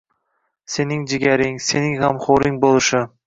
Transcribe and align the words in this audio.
sening 0.75 1.03
jigaring, 1.11 1.61
sening 1.67 1.95
g‘amxo‘ring 2.01 2.61
bo‘lishi 2.67 3.05